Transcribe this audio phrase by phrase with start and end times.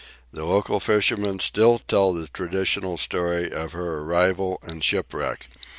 [0.33, 5.45] The local fishermen still tell the traditional story of her arrival and shipwreck.